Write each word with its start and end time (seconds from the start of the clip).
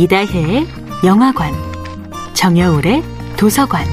이다혜의 0.00 0.66
영화관, 1.04 1.52
정여울의 2.32 3.02
도서관. 3.36 3.84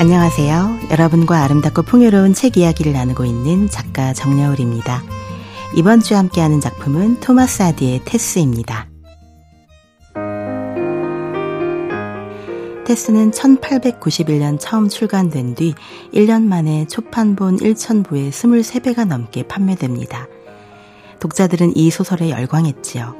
안녕하세요. 0.00 0.78
여러분과 0.90 1.42
아름답고 1.42 1.82
풍요로운 1.82 2.32
책 2.32 2.56
이야기를 2.56 2.94
나누고 2.94 3.26
있는 3.26 3.68
작가 3.68 4.14
정여울입니다. 4.14 5.02
이번 5.74 6.00
주 6.00 6.16
함께하는 6.16 6.62
작품은 6.62 7.20
토마스 7.20 7.62
아디의 7.62 8.00
테스입니다. 8.06 8.88
테스는 12.88 13.32
1891년 13.32 14.56
처음 14.58 14.88
출간된 14.88 15.56
뒤 15.56 15.74
1년 16.14 16.44
만에 16.44 16.86
초판본 16.86 17.58
1,000부에 17.58 18.30
23배가 18.30 19.06
넘게 19.06 19.42
판매됩니다. 19.42 20.26
독자들은 21.20 21.76
이 21.76 21.90
소설에 21.90 22.30
열광했지요. 22.30 23.14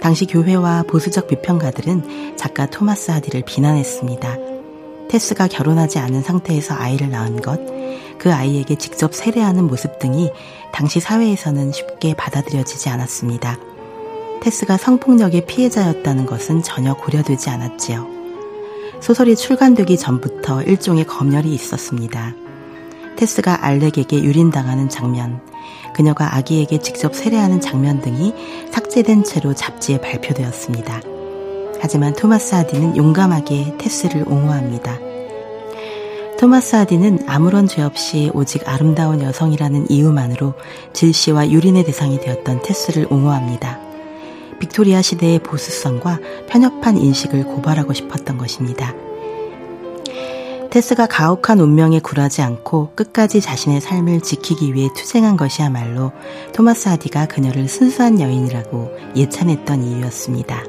당시 0.00 0.24
교회와 0.24 0.84
보수적 0.84 1.28
비평가들은 1.28 2.38
작가 2.38 2.64
토마스 2.64 3.10
하디를 3.10 3.42
비난했습니다. 3.44 4.38
테스가 5.10 5.48
결혼하지 5.48 5.98
않은 5.98 6.22
상태에서 6.22 6.74
아이를 6.74 7.10
낳은 7.10 7.42
것, 7.42 7.60
그 8.18 8.32
아이에게 8.32 8.76
직접 8.76 9.14
세례하는 9.14 9.66
모습 9.66 9.98
등이 9.98 10.30
당시 10.72 11.00
사회에서는 11.00 11.70
쉽게 11.72 12.14
받아들여지지 12.14 12.88
않았습니다. 12.88 13.58
테스가 14.40 14.78
성폭력의 14.78 15.44
피해자였다는 15.44 16.24
것은 16.24 16.62
전혀 16.62 16.94
고려되지 16.94 17.50
않았지요. 17.50 18.15
소설이 19.00 19.36
출간되기 19.36 19.96
전부터 19.96 20.62
일종의 20.62 21.06
검열이 21.06 21.52
있었습니다. 21.52 22.34
테스가 23.16 23.64
알렉에게 23.64 24.22
유린당하는 24.22 24.88
장면, 24.88 25.40
그녀가 25.94 26.36
아기에게 26.36 26.78
직접 26.78 27.14
세례하는 27.14 27.60
장면 27.60 28.00
등이 28.00 28.34
삭제된 28.70 29.24
채로 29.24 29.54
잡지에 29.54 30.00
발표되었습니다. 30.00 31.00
하지만 31.80 32.14
토마스 32.14 32.54
하디는 32.54 32.96
용감하게 32.96 33.76
테스를 33.78 34.24
옹호합니다. 34.26 34.98
토마스 36.38 36.76
하디는 36.76 37.20
아무런 37.26 37.66
죄 37.66 37.82
없이 37.82 38.30
오직 38.34 38.68
아름다운 38.68 39.22
여성이라는 39.22 39.86
이유만으로 39.88 40.52
질시와 40.92 41.50
유린의 41.50 41.84
대상이 41.84 42.20
되었던 42.20 42.60
테스를 42.62 43.06
옹호합니다. 43.10 43.85
빅토리아 44.58 45.02
시대의 45.02 45.40
보수성과 45.40 46.18
편협한 46.48 46.96
인식을 46.96 47.44
고발하고 47.44 47.92
싶었던 47.92 48.38
것입니다. 48.38 48.94
테스가 50.70 51.06
가혹한 51.06 51.58
운명에 51.58 52.00
굴하지 52.00 52.42
않고 52.42 52.92
끝까지 52.94 53.40
자신의 53.40 53.80
삶을 53.80 54.20
지키기 54.20 54.74
위해 54.74 54.88
투쟁한 54.94 55.36
것이야말로 55.36 56.12
토마스 56.52 56.88
하디가 56.88 57.26
그녀를 57.26 57.66
순수한 57.68 58.20
여인이라고 58.20 58.90
예찬했던 59.16 59.84
이유였습니다. 59.84 60.64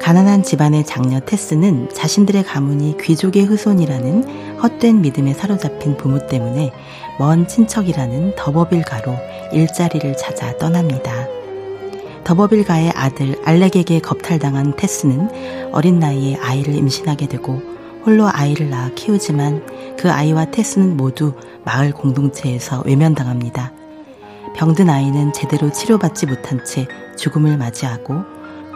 가난한 0.00 0.42
집안의 0.42 0.86
장녀 0.86 1.20
테스는 1.20 1.90
자신들의 1.92 2.42
가문이 2.44 2.96
귀족의 3.00 3.44
후손이라는 3.44 4.58
헛된 4.60 5.02
믿음에 5.02 5.34
사로잡힌 5.34 5.96
부모 5.96 6.26
때문에 6.26 6.72
먼 7.18 7.46
친척이라는 7.46 8.34
더버빌가로 8.34 9.14
일자리를 9.52 10.16
찾아 10.16 10.56
떠납니다. 10.56 11.37
더버빌가의 12.28 12.92
아들 12.94 13.40
알렉에게 13.42 14.00
겁탈당한 14.00 14.76
테스는 14.76 15.72
어린 15.72 15.98
나이에 15.98 16.36
아이를 16.36 16.74
임신하게 16.74 17.26
되고 17.26 17.62
홀로 18.04 18.28
아이를 18.30 18.68
낳아 18.68 18.90
키우지만 18.94 19.96
그 19.96 20.10
아이와 20.10 20.50
테스는 20.50 20.98
모두 20.98 21.32
마을 21.64 21.90
공동체에서 21.90 22.82
외면당합니다. 22.84 23.72
병든 24.54 24.90
아이는 24.90 25.32
제대로 25.32 25.72
치료받지 25.72 26.26
못한 26.26 26.62
채 26.66 26.86
죽음을 27.16 27.56
맞이하고 27.56 28.16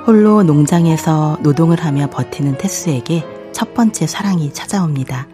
홀로 0.07 0.43
농장에서 0.43 1.37
노동을 1.43 1.79
하며 1.79 2.09
버티는 2.09 2.57
테스에게 2.57 3.23
첫 3.53 3.75
번째 3.75 4.07
사랑이 4.07 4.51
찾아옵니다. 4.55 5.27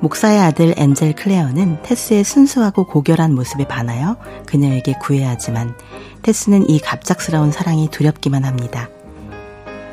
목사의 0.00 0.38
아들 0.38 0.74
엔젤 0.76 1.14
클레어는 1.14 1.82
테스의 1.82 2.22
순수하고 2.22 2.86
고결한 2.86 3.34
모습에 3.34 3.66
반하여 3.66 4.16
그녀에게 4.46 4.94
구애하지만 5.00 5.74
테스는 6.22 6.70
이 6.70 6.78
갑작스러운 6.78 7.50
사랑이 7.50 7.88
두렵기만 7.90 8.44
합니다. 8.44 8.88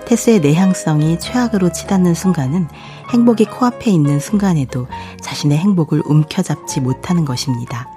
테스의 0.05 0.41
내향성이 0.41 1.17
최악으로 1.19 1.71
치닫는 1.71 2.13
순간은 2.13 2.67
행복이 3.11 3.45
코앞에 3.45 3.89
있는 3.89 4.19
순간에도 4.19 4.87
자신의 5.21 5.57
행복을 5.57 6.03
움켜잡지 6.05 6.81
못하는 6.81 7.25
것입니다. 7.25 7.89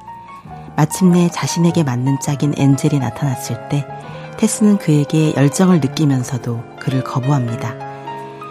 마침내 0.76 1.28
자신에게 1.30 1.82
맞는 1.82 2.20
짝인 2.20 2.54
엔젤이 2.56 3.00
나타났을 3.00 3.69
때 3.69 3.86
테스는 4.38 4.78
그에게 4.78 5.34
열정을 5.34 5.80
느끼면서도 5.80 6.62
그를 6.80 7.04
거부합니다. 7.04 7.75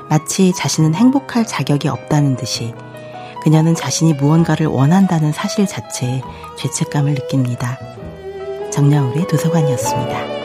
마치 0.10 0.54
자신은 0.54 0.94
행복할 0.94 1.48
자격이 1.48 1.88
없다는 1.88 2.36
듯이 2.36 2.76
그녀는 3.48 3.76
자신이 3.76 4.12
무언가를 4.12 4.68
원한다는 4.68 5.32
사실 5.32 5.66
자체에 5.66 6.22
죄책감을 6.58 7.14
느낍니다. 7.14 7.80
정야울의 8.74 9.26
도서관이었습니다. 9.28 10.37